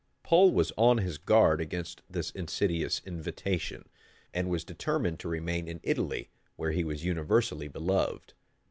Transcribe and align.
Pole 0.23 0.51
was 0.51 0.71
on 0.77 0.97
his 0.97 1.19
guard 1.19 1.61
against 1.61 2.01
this 2.09 2.31
insidious 2.31 3.03
invitation; 3.05 3.87
and 4.33 4.49
was 4.49 4.63
determined 4.63 5.19
to 5.19 5.27
remain 5.29 5.67
in 5.67 5.79
Italy, 5.83 6.31
where 6.55 6.71
he 6.71 6.83
was 6.83 7.05
universally 7.05 7.67
beloved. 7.67 8.33